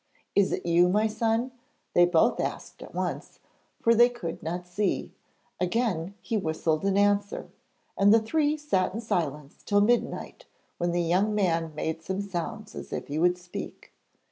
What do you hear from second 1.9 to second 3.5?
they both asked at once,